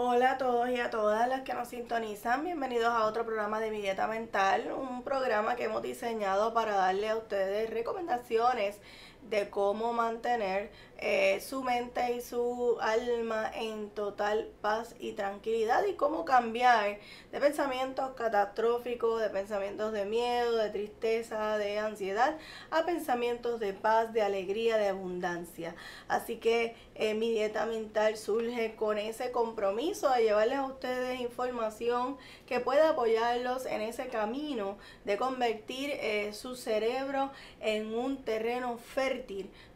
[0.00, 2.44] Hola a todos y a todas las que nos sintonizan.
[2.44, 7.08] Bienvenidos a otro programa de Mi Dieta Mental, un programa que hemos diseñado para darle
[7.08, 8.78] a ustedes recomendaciones
[9.22, 10.70] de cómo mantener
[11.00, 16.98] eh, su mente y su alma en total paz y tranquilidad y cómo cambiar
[17.30, 22.36] de pensamientos catastróficos, de pensamientos de miedo, de tristeza, de ansiedad,
[22.70, 25.76] a pensamientos de paz, de alegría, de abundancia.
[26.08, 32.16] Así que eh, mi dieta mental surge con ese compromiso de llevarles a ustedes información
[32.46, 39.07] que pueda apoyarlos en ese camino de convertir eh, su cerebro en un terreno fértil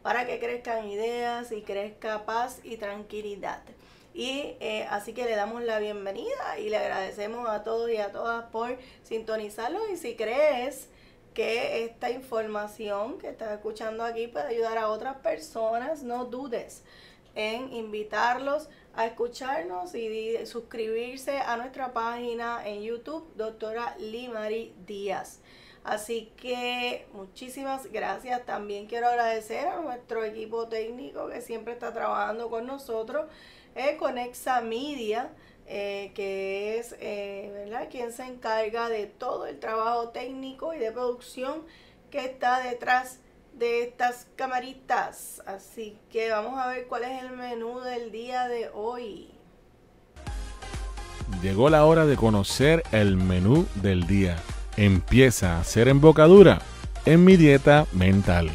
[0.01, 3.61] para que crezcan ideas y crezca paz y tranquilidad.
[4.13, 8.11] Y eh, así que le damos la bienvenida y le agradecemos a todos y a
[8.11, 9.89] todas por sintonizarlo.
[9.89, 10.89] Y si crees
[11.33, 16.83] que esta información que estás escuchando aquí puede ayudar a otras personas, no dudes
[17.35, 25.39] en invitarlos a escucharnos y suscribirse a nuestra página en YouTube, doctora Limari Díaz.
[25.83, 28.45] Así que muchísimas gracias.
[28.45, 33.25] También quiero agradecer a nuestro equipo técnico que siempre está trabajando con nosotros,
[33.75, 35.29] eh, con Examedia,
[35.67, 37.89] eh, que es eh, ¿verdad?
[37.91, 41.63] quien se encarga de todo el trabajo técnico y de producción
[42.11, 43.19] que está detrás
[43.51, 45.41] de estas camaritas.
[45.45, 49.31] Así que vamos a ver cuál es el menú del día de hoy.
[51.41, 54.37] Llegó la hora de conocer el menú del día
[54.77, 56.61] empieza a ser embocadura
[57.05, 58.49] en mi dieta mental.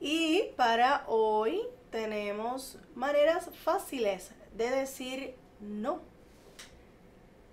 [0.00, 1.60] Y para hoy
[1.90, 6.00] tenemos maneras fáciles de decir no.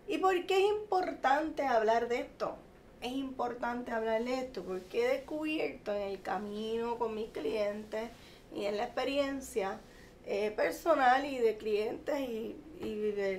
[0.07, 2.57] ¿Y por qué es importante hablar de esto?
[3.02, 8.09] Es importante hablar de esto porque he descubierto en el camino con mis clientes
[8.53, 9.79] y en la experiencia
[10.25, 12.56] eh, personal y de clientes y,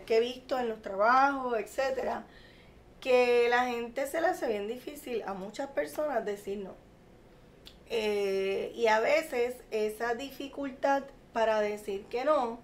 [0.06, 2.24] que he visto en los trabajos, etcétera,
[3.02, 6.74] que la gente se le hace bien difícil a muchas personas decir no.
[7.90, 11.02] Eh, y a veces esa dificultad
[11.32, 12.60] para decir que no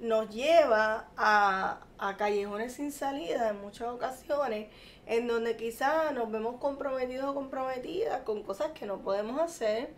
[0.00, 1.80] nos lleva a,
[2.18, 4.68] callejones sin salida en muchas ocasiones,
[5.06, 9.90] en donde quizás nos vemos comprometidos o comprometidas con cosas que no podemos hacer.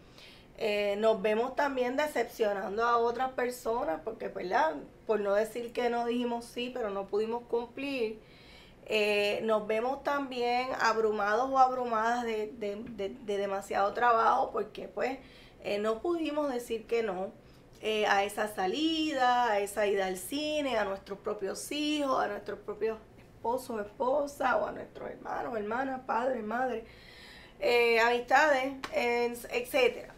[0.59, 4.75] Eh, nos vemos también decepcionando a otras personas porque, ¿verdad?
[5.07, 8.21] Por no decir que no dijimos sí, pero no pudimos cumplir.
[8.89, 15.19] Eh, nos vemos también abrumados o abrumadas de, demasiado trabajo porque pues
[15.65, 17.33] eh, no pudimos decir que no
[17.83, 22.61] eh, a esa salida, a esa ida al cine, a nuestros propios hijos, a nuestros
[22.61, 26.85] propios esposos, esposas o a nuestros hermanos, hermanas, padres, madres,
[28.05, 30.15] amistades, etcétera.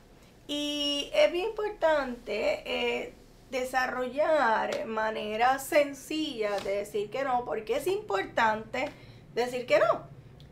[0.47, 3.15] Y es bien importante
[3.51, 8.91] desarrollar maneras sencillas de decir que no, porque es importante
[9.35, 10.07] decir que no.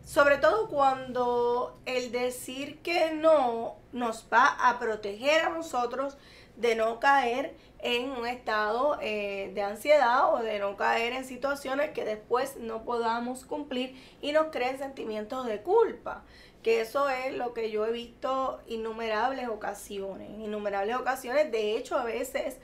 [0.04, 6.16] Sobre todo cuando el decir que no nos va a proteger a nosotros
[6.56, 11.90] de no caer en un estado eh, de ansiedad o de no caer en situaciones
[11.90, 16.24] que después no podamos cumplir y nos creen sentimientos de culpa.
[16.62, 21.52] Que eso es lo que yo he visto innumerables ocasiones, innumerables ocasiones.
[21.52, 22.58] De hecho, a veces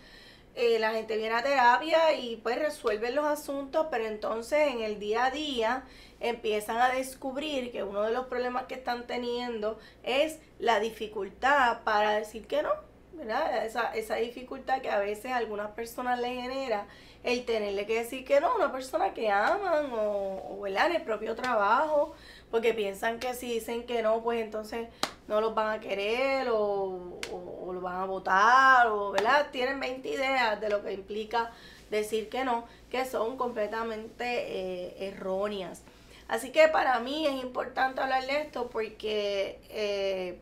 [0.54, 4.98] eh, la gente viene a terapia y pues resuelven los asuntos, pero entonces en el
[4.98, 5.84] día a día
[6.20, 12.12] empiezan a descubrir que uno de los problemas que están teniendo es la dificultad para
[12.12, 12.70] decir que no,
[13.12, 13.64] ¿verdad?
[13.64, 16.86] Esa, esa dificultad que a veces a algunas personas les genera
[17.24, 21.02] el tenerle que decir que no a una persona que aman o, o en el
[21.02, 22.14] propio trabajo
[22.50, 24.88] porque piensan que si dicen que no, pues entonces
[25.26, 29.48] no los van a querer o, o, los van a votar, o, ¿verdad?
[29.50, 31.50] Tienen 20 ideas de lo que implica
[31.90, 35.82] decir que no, que son completamente eh, erróneas.
[36.28, 40.38] Así que para mí es importante hablar de esto porque eh,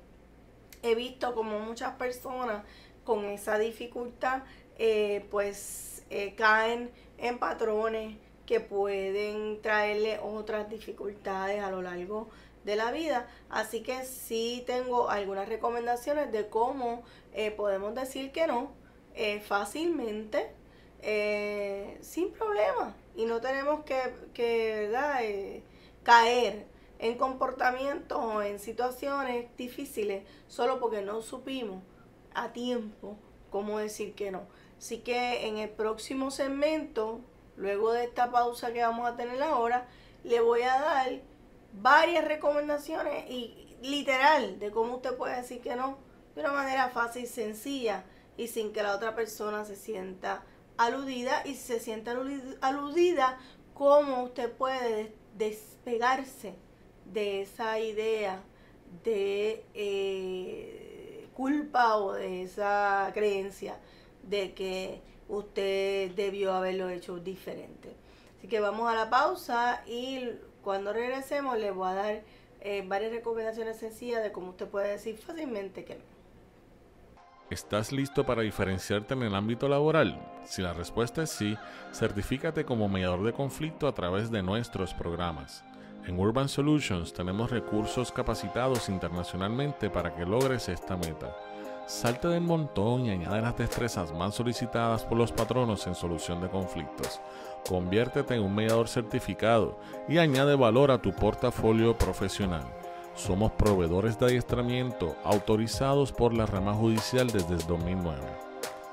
[0.82, 2.64] he visto como muchas personas
[3.04, 4.42] con esa dificultad,
[4.78, 6.04] eh, pues
[6.36, 8.16] caen en patrones
[8.50, 12.28] que pueden traerle otras dificultades a lo largo
[12.64, 13.28] de la vida.
[13.48, 18.72] Así que sí tengo algunas recomendaciones de cómo eh, podemos decir que no
[19.14, 20.50] eh, fácilmente,
[21.02, 22.96] eh, sin problema.
[23.14, 24.00] Y no tenemos que,
[24.34, 25.62] que
[26.02, 26.66] caer
[27.00, 31.82] en comportamientos o en situaciones difíciles solo porque no supimos
[32.34, 33.16] a tiempo
[33.50, 34.42] cómo decir que no.
[34.78, 37.20] Así que en el próximo segmento
[37.60, 39.86] Luego de esta pausa que vamos a tener ahora,
[40.24, 41.20] le voy a dar
[41.74, 45.98] varias recomendaciones y literal de cómo usted puede decir que no
[46.34, 48.04] de una manera fácil, sencilla
[48.38, 50.42] y sin que la otra persona se sienta
[50.78, 52.10] aludida y si se siente
[52.62, 53.38] aludida,
[53.74, 56.54] cómo usted puede despegarse
[57.12, 58.40] de esa idea
[59.04, 63.78] de eh, culpa o de esa creencia
[64.22, 67.94] de que usted debió haberlo hecho diferente.
[68.38, 70.28] Así que vamos a la pausa y
[70.62, 72.22] cuando regresemos le voy a dar
[72.60, 76.10] eh, varias recomendaciones sencillas de cómo usted puede decir fácilmente que no.
[77.50, 80.20] ¿Estás listo para diferenciarte en el ámbito laboral?
[80.44, 81.56] Si la respuesta es sí,
[81.92, 85.64] certifícate como mediador de conflicto a través de nuestros programas.
[86.06, 91.36] En Urban Solutions tenemos recursos capacitados internacionalmente para que logres esta meta.
[91.86, 96.48] Salte del montón y añade las destrezas más solicitadas por los patronos en solución de
[96.48, 97.20] conflictos.
[97.68, 102.64] Conviértete en un mediador certificado y añade valor a tu portafolio profesional.
[103.14, 108.20] Somos proveedores de adiestramiento autorizados por la rama judicial desde el 2009.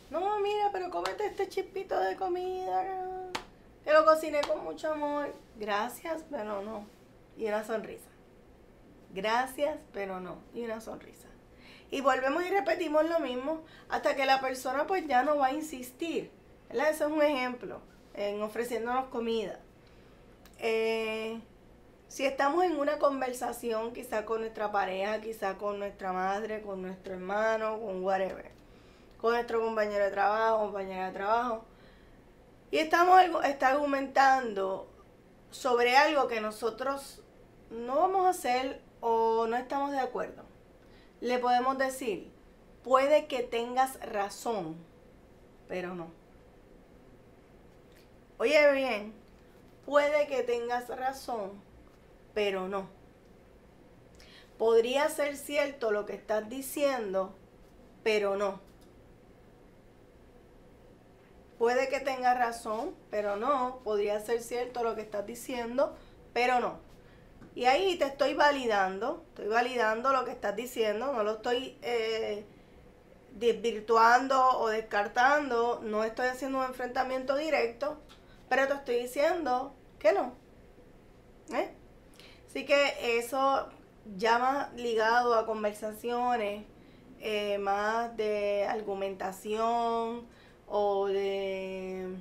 [0.10, 3.11] No, mira, pero cómete este chipito de comida.
[3.84, 5.34] Que lo cociné con mucho amor.
[5.58, 6.86] Gracias, pero no.
[7.38, 8.10] Y una sonrisa.
[9.14, 10.38] Gracias, pero no.
[10.54, 11.28] Y una sonrisa.
[11.90, 15.54] Y volvemos y repetimos lo mismo hasta que la persona pues ya no va a
[15.54, 16.32] insistir.
[16.70, 16.90] ¿verdad?
[16.90, 17.82] Eso es un ejemplo
[18.14, 19.60] en ofreciéndonos comida.
[20.60, 21.42] Eh,
[22.08, 27.14] si estamos en una conversación, quizá con nuestra pareja, quizá con nuestra madre, con nuestro
[27.14, 28.52] hermano, con whatever,
[29.20, 31.66] con nuestro compañero de trabajo, compañera de trabajo,
[32.72, 34.90] y estamos está argumentando
[35.52, 37.22] sobre algo que nosotros
[37.70, 40.44] no vamos a hacer o no estamos de acuerdo,
[41.20, 42.32] le podemos decir,
[42.84, 44.78] puede que tengas razón,
[45.68, 46.08] pero no.
[48.38, 49.14] Oye bien,
[49.86, 51.62] puede que tengas razón,
[52.34, 52.90] pero no.
[54.58, 57.36] Podría ser cierto lo que estás diciendo,
[58.04, 58.71] pero no.
[61.62, 63.82] Puede que tengas razón, pero no.
[63.84, 65.96] Podría ser cierto lo que estás diciendo,
[66.34, 66.80] pero no.
[67.54, 72.46] Y ahí te estoy validando, estoy validando lo que estás diciendo, no lo estoy eh,
[73.36, 78.00] desvirtuando o descartando, no estoy haciendo un enfrentamiento directo,
[78.50, 80.34] pero te estoy diciendo que no.
[81.54, 81.70] ¿Eh?
[82.50, 83.70] Así que eso
[84.18, 86.66] ya más ligado a conversaciones
[87.20, 90.26] eh, más de argumentación
[90.74, 92.16] o de,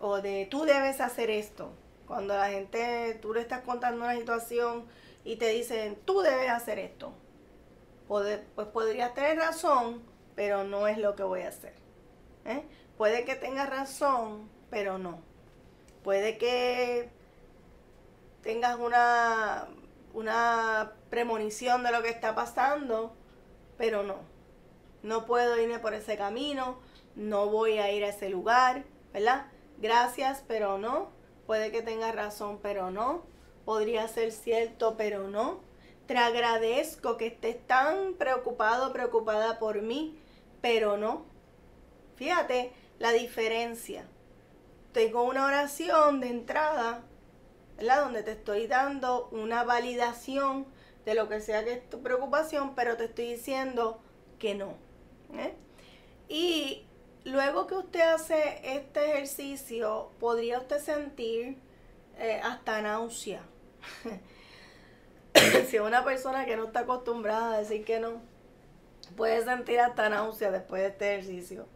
[0.00, 1.70] o de tú debes hacer esto.
[2.08, 4.86] Cuando la gente, tú le estás contando una situación
[5.24, 7.12] y te dicen tú debes hacer esto.
[8.08, 10.02] pues podrías tener razón,
[10.34, 11.74] pero no es lo que voy a hacer.
[12.46, 12.64] ¿eh?
[12.96, 15.20] Puede que tengas razón, pero no.
[16.02, 17.10] Puede que
[18.42, 19.68] tengas una,
[20.14, 23.14] una premonición de lo que está pasando,
[23.76, 24.16] pero no.
[25.04, 26.78] No puedo irme por ese camino,
[27.18, 29.48] no voy a ir a ese lugar, ¿verdad?
[29.76, 31.10] Gracias, pero no.
[31.46, 33.24] Puede que tengas razón, pero no.
[33.66, 35.60] Podría ser cierto, pero no.
[36.06, 40.18] Te agradezco que estés tan preocupado, preocupada por mí,
[40.62, 41.26] pero no.
[42.16, 44.06] Fíjate la diferencia
[44.98, 47.04] tengo una oración de entrada,
[47.76, 48.02] ¿verdad?
[48.02, 50.66] Donde te estoy dando una validación
[51.04, 54.00] de lo que sea que es tu preocupación, pero te estoy diciendo
[54.40, 54.74] que no.
[55.34, 55.54] ¿eh?
[56.28, 56.84] Y
[57.24, 61.58] luego que usted hace este ejercicio, podría usted sentir
[62.18, 63.42] eh, hasta náusea.
[65.34, 68.20] si es una persona que no está acostumbrada a decir que no,
[69.16, 71.66] puede sentir hasta náusea después de este ejercicio.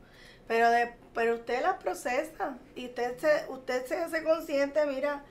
[0.48, 5.24] Pero, de, pero usted las procesa y usted se, usted se hace consciente, mira,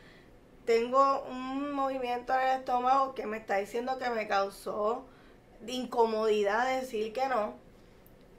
[0.66, 5.06] tengo un movimiento en el estómago que me está diciendo que me causó
[5.68, 7.56] incomodidad decir que no,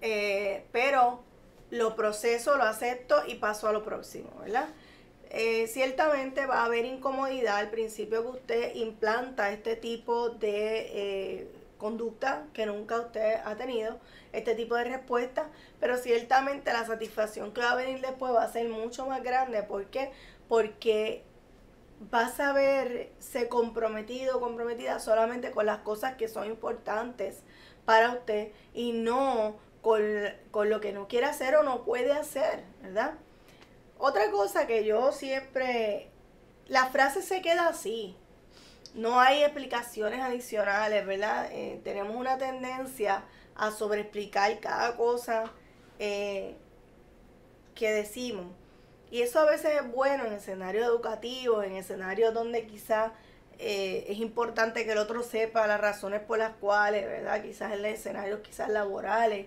[0.00, 1.22] eh, pero
[1.72, 4.68] lo proceso, lo acepto y paso a lo próximo, ¿verdad?
[5.30, 11.48] Eh, ciertamente va a haber incomodidad al principio que usted implanta este tipo de eh,
[11.78, 13.98] conducta que nunca usted ha tenido,
[14.34, 15.48] este tipo de respuesta,
[15.80, 19.62] pero ciertamente la satisfacción que va a venir después va a ser mucho más grande.
[19.62, 20.12] ¿Por qué?
[20.48, 21.24] Porque
[22.10, 27.42] vas a verse comprometido, comprometida solamente con las cosas que son importantes
[27.86, 30.02] para usted y no con,
[30.50, 33.14] con lo que no quiere hacer o no puede hacer, ¿verdad?
[33.98, 36.08] Otra cosa que yo siempre,
[36.66, 38.16] la frase se queda así,
[38.94, 41.48] no hay explicaciones adicionales, ¿verdad?
[41.52, 43.24] Eh, tenemos una tendencia
[43.54, 45.44] a sobreexplicar cada cosa
[45.98, 46.56] eh,
[47.74, 48.46] que decimos.
[49.10, 53.12] Y eso a veces es bueno en escenarios educativos, en escenarios donde quizás
[53.58, 57.42] eh, es importante que el otro sepa las razones por las cuales, ¿verdad?
[57.42, 59.46] Quizás en escenarios quizás laborales.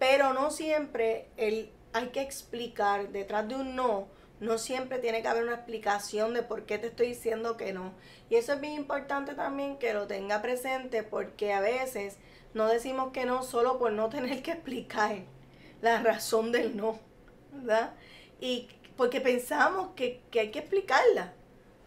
[0.00, 4.08] Pero no siempre el hay que explicar detrás de un no.
[4.40, 7.92] No siempre tiene que haber una explicación de por qué te estoy diciendo que no.
[8.30, 12.16] Y eso es bien importante también que lo tenga presente porque a veces
[12.54, 15.16] no decimos que no solo por no tener que explicar
[15.82, 16.98] la razón del no,
[17.52, 17.92] ¿verdad?
[18.40, 21.34] Y porque pensamos que, que hay que explicarla,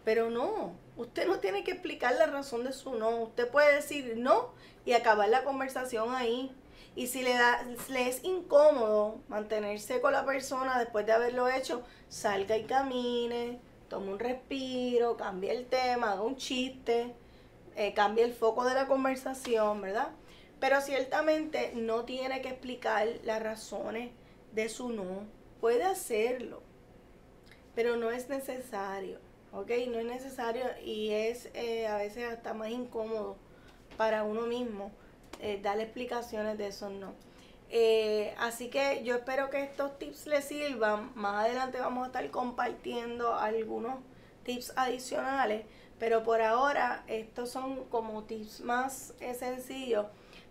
[0.04, 3.22] pero no, usted no tiene que explicar la razón de su no.
[3.22, 4.52] Usted puede decir no
[4.84, 6.54] y acabar la conversación ahí.
[6.96, 11.82] Y si le, da, le es incómodo mantenerse con la persona después de haberlo hecho,
[12.08, 13.58] salga y camine,
[13.88, 17.14] tome un respiro, cambie el tema, haga un chiste,
[17.74, 20.10] eh, cambie el foco de la conversación, ¿verdad?
[20.60, 24.12] Pero ciertamente no tiene que explicar las razones
[24.52, 25.26] de su no.
[25.60, 26.62] Puede hacerlo,
[27.74, 29.18] pero no es necesario,
[29.52, 29.70] ¿ok?
[29.88, 33.36] No es necesario y es eh, a veces hasta más incómodo
[33.96, 34.92] para uno mismo
[35.40, 37.12] eh, darle explicaciones de eso no.
[37.70, 41.12] Eh, así que yo espero que estos tips les sirvan.
[41.14, 43.96] Más adelante vamos a estar compartiendo algunos
[44.44, 45.64] tips adicionales,
[45.98, 50.06] pero por ahora estos son como tips más sencillos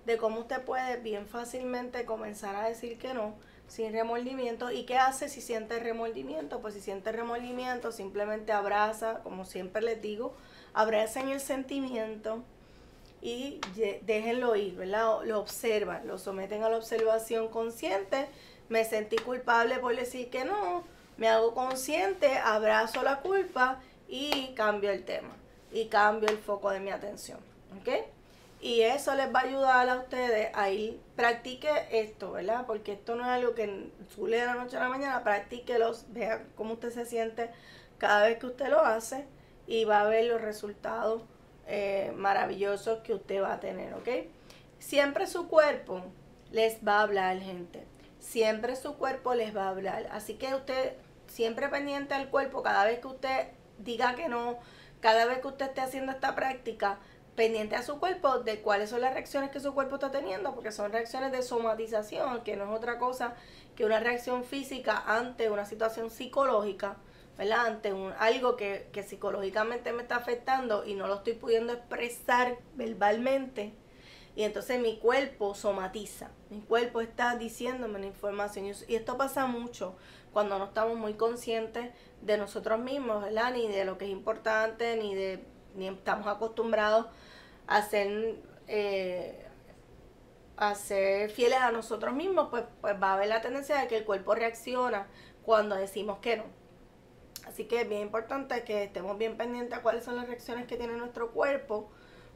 [0.06, 3.36] de cómo usted puede bien fácilmente comenzar a decir que no
[3.68, 4.72] sin remordimiento.
[4.72, 6.60] ¿Y qué hace si siente remordimiento?
[6.62, 10.36] Pues si siente remordimiento, simplemente abraza, como siempre les digo,
[10.76, 12.44] en el sentimiento
[13.24, 13.62] y
[14.02, 15.24] déjenlo ir, ¿verdad?
[15.24, 18.28] Lo observan, lo someten a la observación consciente.
[18.68, 20.84] Me sentí culpable por decir que no,
[21.16, 25.38] me hago consciente, abrazo la culpa y cambio el tema
[25.72, 27.40] y cambio el foco de mi atención,
[27.80, 28.06] ¿ok?
[28.60, 32.66] Y eso les va a ayudar a ustedes a ir, practique esto, ¿verdad?
[32.66, 36.44] Porque esto no es algo que suele de la noche a la mañana, practíquelos, vea
[36.56, 37.52] cómo usted se siente
[37.98, 39.26] cada vez que usted lo hace
[39.66, 41.22] y va a ver los resultados
[41.68, 44.10] eh, maravillosos que usted va a tener, ¿ok?
[44.80, 46.04] Siempre su cuerpo
[46.52, 47.86] les va a hablar, gente.
[48.20, 50.08] Siempre su cuerpo les va a hablar.
[50.12, 50.94] Así que usted
[51.28, 53.48] siempre pendiente al cuerpo, cada vez que usted
[53.80, 54.60] diga que no,
[55.00, 57.00] cada vez que usted esté haciendo esta práctica,
[57.36, 60.72] pendiente a su cuerpo de cuáles son las reacciones que su cuerpo está teniendo, porque
[60.72, 63.34] son reacciones de somatización, que no es otra cosa
[63.76, 66.98] que una reacción física ante una situación psicológica
[67.38, 67.66] ¿verdad?
[67.66, 72.58] Ante un, algo que, que psicológicamente me está afectando y no lo estoy pudiendo expresar
[72.76, 73.74] verbalmente.
[74.36, 78.66] Y entonces mi cuerpo somatiza, mi cuerpo está diciéndome la información.
[78.88, 79.96] Y esto pasa mucho
[80.32, 83.54] cuando no estamos muy conscientes de nosotros mismos, ¿verdad?
[83.54, 85.44] Ni de lo que es importante, ni de
[85.76, 87.08] ni estamos acostumbrados
[87.68, 88.36] a ser,
[88.68, 89.46] eh,
[90.58, 93.98] a ser fieles a nosotros mismos, pues, pues va a haber la tendencia de que
[93.98, 95.08] el cuerpo reacciona
[95.44, 96.63] cuando decimos que no.
[97.54, 100.76] Así que es bien importante que estemos bien pendientes a cuáles son las reacciones que
[100.76, 101.92] tiene nuestro cuerpo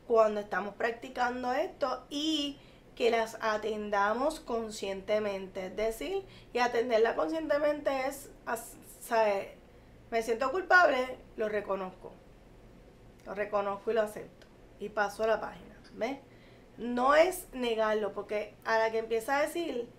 [0.06, 2.60] cuando estamos practicando esto y
[2.94, 5.66] que las atendamos conscientemente.
[5.66, 8.30] Es decir, y atenderla conscientemente es,
[9.02, 9.56] saber,
[10.12, 12.12] me siento culpable, lo reconozco.
[13.26, 14.46] Lo reconozco y lo acepto.
[14.80, 15.82] Y paso a la página.
[15.94, 16.20] ¿Ves?
[16.78, 19.90] No es negarlo, porque a la que empieza a decir,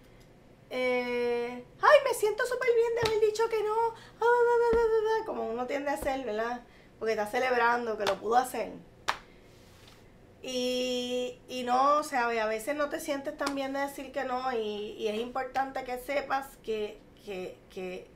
[0.71, 5.91] eh, ay, me siento súper bien de haber dicho que no, ah, como uno tiende
[5.91, 6.63] a hacer, ¿verdad?
[6.99, 8.73] Porque está celebrando que lo pudo hacer.
[10.43, 14.53] Y, no, o sea, a veces no te sientes tan bien de decir que no
[14.53, 18.07] y, es importante que sepas que, que, que,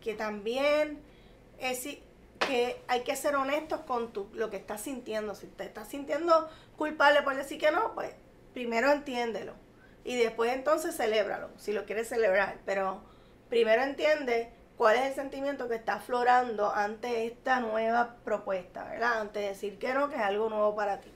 [0.00, 1.00] que también
[1.58, 1.86] es
[2.38, 5.34] que hay que ser honestos con tu, lo que estás sintiendo.
[5.34, 8.12] Si te estás sintiendo culpable por decir que no, pues
[8.52, 9.54] primero entiéndelo
[10.04, 13.02] y después entonces celébralo, si lo quieres celebrar, pero
[13.48, 19.20] primero entiende cuál es el sentimiento que está aflorando ante esta nueva propuesta, ¿verdad?
[19.20, 21.10] Ante decir que no, que es algo nuevo para ti.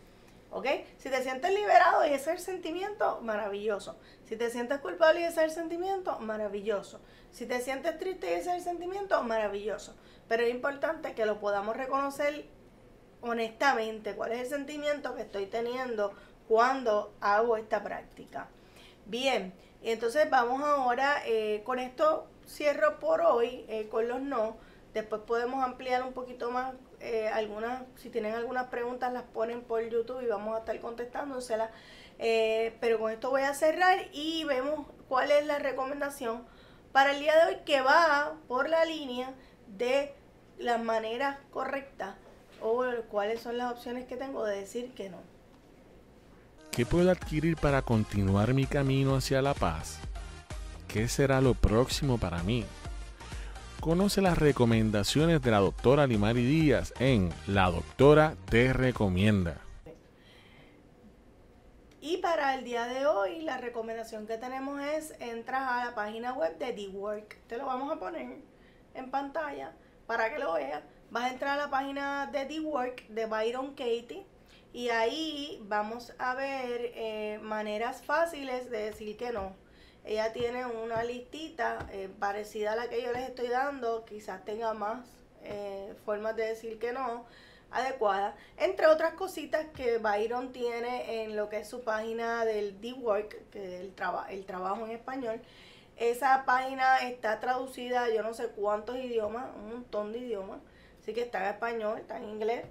[0.51, 0.67] ¿Ok?
[0.99, 3.97] Si te sientes liberado y ese es el sentimiento, maravilloso.
[4.25, 7.01] Si te sientes culpable y ese es el sentimiento, maravilloso.
[7.33, 9.97] Si te sientes triste y ese es el sentimiento, maravilloso.
[10.29, 12.47] Pero es importante que lo podamos reconocer
[13.25, 16.13] honestamente, cuál es el sentimiento que estoy teniendo
[16.47, 18.49] cuando hago esta práctica.
[19.07, 24.57] Bien, entonces vamos ahora, eh, con esto cierro por hoy, eh, con los no.
[24.95, 29.83] Después podemos ampliar un poquito más eh, algunas, si tienen algunas preguntas las ponen por
[29.87, 31.71] YouTube y vamos a estar contestándoselas.
[32.17, 36.47] Pero con esto voy a cerrar y vemos cuál es la recomendación
[36.93, 39.35] para el día de hoy que va por la línea
[39.67, 40.15] de
[40.59, 42.15] las maneras correctas
[42.63, 45.34] o cuáles son las opciones que tengo de decir que no.
[46.75, 50.01] ¿Qué puedo adquirir para continuar mi camino hacia la paz?
[50.89, 52.65] ¿Qué será lo próximo para mí?
[53.79, 59.59] Conoce las recomendaciones de la doctora Limari Díaz en La Doctora Te Recomienda.
[62.01, 66.33] Y para el día de hoy, la recomendación que tenemos es entrar a la página
[66.33, 67.39] web de D-Work.
[67.47, 68.39] Te lo vamos a poner
[68.95, 69.75] en pantalla
[70.09, 70.83] para que lo veas.
[71.13, 74.27] Vas a entrar a la página de D-Work de Byron Katie
[74.75, 79.65] y ahí vamos a ver eh, maneras fáciles de decir que no
[80.05, 84.75] ella tiene una listita eh, parecida a la que yo les estoy dando, quizás tenga
[84.75, 85.07] más
[85.43, 87.25] eh, formas de decir que no,
[87.71, 88.37] adecuada.
[88.59, 93.65] Entre otras cositas que Byron tiene en lo que es su página del D-Work, que
[93.65, 93.95] es el,
[94.29, 95.41] el trabajo en español.
[95.97, 100.61] Esa página está traducida yo no sé cuántos idiomas, un montón de idiomas.
[101.01, 102.67] Así que está en español, está en inglés.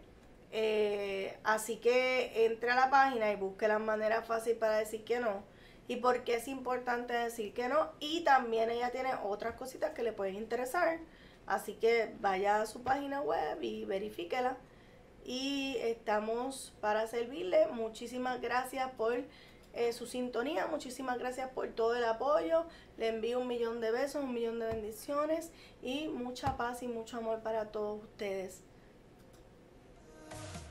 [0.56, 5.20] Eh, así que entre a la página y busque la manera fácil para decir que
[5.20, 5.44] no
[5.88, 7.92] y por qué es importante decir que no.
[8.00, 11.00] Y también ella tiene otras cositas que le pueden interesar.
[11.46, 14.58] Así que vaya a su página web y verifíquela.
[15.26, 17.68] Y estamos para servirle.
[17.68, 19.24] Muchísimas gracias por
[19.74, 20.68] eh, su sintonía.
[20.68, 22.66] Muchísimas gracias por todo el apoyo.
[22.98, 27.18] Le envío un millón de besos, un millón de bendiciones y mucha paz y mucho
[27.18, 28.64] amor para todos ustedes.
[30.34, 30.63] Thank you.